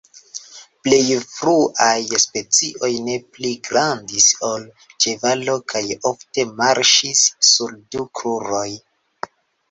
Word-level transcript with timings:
Plej 0.85 0.99
fruaj 1.31 1.97
specioj 2.21 2.89
ne 3.09 3.17
pli 3.35 3.51
grandis 3.67 4.29
ol 4.47 4.63
ĉevalo 5.05 5.55
kaj 5.73 5.81
ofte 6.13 6.45
marŝis 6.63 7.21
sur 7.51 7.77
du 7.97 8.07
kruroj. 8.21 8.67